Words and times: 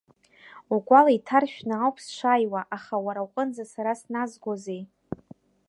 Укәал 0.75 1.07
иҭаршәны 1.17 1.75
ауп 1.79 1.97
сшааиуа, 2.05 2.61
аха 2.75 2.95
уара 3.05 3.25
уҟынӡа 3.25 3.63
сара 3.73 3.93
сназгозеи. 4.01 4.81